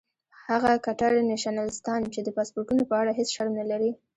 هغه 0.47 0.71
کټر 0.85 1.11
نیشنلستان 1.31 2.01
چې 2.13 2.19
د 2.23 2.29
پاسپورټونو 2.37 2.83
په 2.89 2.95
اړه 3.01 3.11
هیڅ 3.19 3.29
شرم 3.35 3.53
نه 3.61 3.65
لري. 3.71 3.91